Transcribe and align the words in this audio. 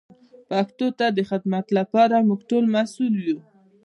پښتو 0.49 0.87
ته 0.99 1.05
د 1.17 1.19
خدمت 1.29 1.65
لپاره 1.77 2.15
موږ 2.27 2.41
ټول 2.49 2.65
مسئول 2.75 3.13
یو. 3.27 3.39